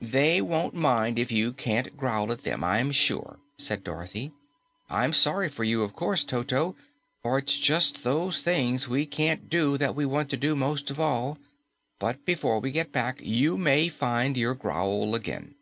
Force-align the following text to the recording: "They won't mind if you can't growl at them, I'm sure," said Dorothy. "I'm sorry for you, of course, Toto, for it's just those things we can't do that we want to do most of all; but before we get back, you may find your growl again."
"They 0.00 0.40
won't 0.40 0.74
mind 0.76 1.18
if 1.18 1.32
you 1.32 1.52
can't 1.52 1.96
growl 1.96 2.30
at 2.30 2.42
them, 2.42 2.62
I'm 2.62 2.92
sure," 2.92 3.40
said 3.58 3.82
Dorothy. 3.82 4.30
"I'm 4.88 5.12
sorry 5.12 5.48
for 5.48 5.64
you, 5.64 5.82
of 5.82 5.92
course, 5.92 6.22
Toto, 6.22 6.76
for 7.20 7.38
it's 7.38 7.58
just 7.58 8.04
those 8.04 8.38
things 8.38 8.86
we 8.88 9.06
can't 9.06 9.50
do 9.50 9.76
that 9.78 9.96
we 9.96 10.06
want 10.06 10.30
to 10.30 10.36
do 10.36 10.54
most 10.54 10.88
of 10.92 11.00
all; 11.00 11.36
but 11.98 12.24
before 12.24 12.60
we 12.60 12.70
get 12.70 12.92
back, 12.92 13.18
you 13.24 13.58
may 13.58 13.88
find 13.88 14.36
your 14.36 14.54
growl 14.54 15.16
again." 15.16 15.56